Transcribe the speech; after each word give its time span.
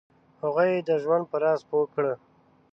هغوی 0.41 0.67
یې 0.75 0.81
د 0.87 0.91
ژوند 1.03 1.23
په 1.31 1.37
راز 1.43 1.59
پوه 1.69 1.85
کړه. 1.93 2.13